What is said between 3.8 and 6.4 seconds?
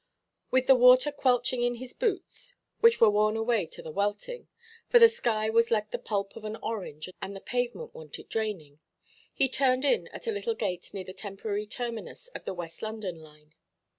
the welting)—for the sky was like the pulp